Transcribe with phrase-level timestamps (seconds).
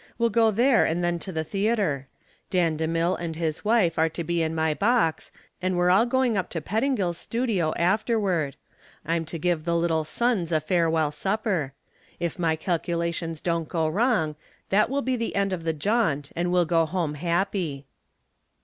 [0.17, 2.07] We'll go there and then to the theater.
[2.49, 5.29] Dan DeMille and his wife are to be in my box
[5.61, 8.55] and we're all going up to Pettingill's studio afterward.
[9.05, 11.73] I'm to give the 'Little Sons' a farewell supper.
[12.19, 14.35] If my calculations don't go wrong,
[14.69, 17.85] that will be the end of the jaunt and we'll go home happy."